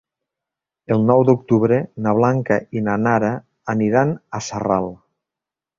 El 0.95 1.03
nou 1.11 1.25
d'octubre 1.27 1.79
na 2.07 2.15
Blanca 2.21 2.59
i 2.81 2.85
na 2.89 2.99
Nara 3.05 3.33
aniran 3.77 4.19
a 4.41 4.45
Sarral. 4.49 4.93